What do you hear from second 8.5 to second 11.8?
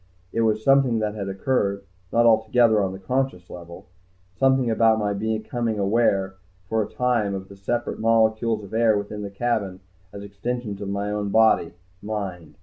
of air within the cabin as extensions of my own body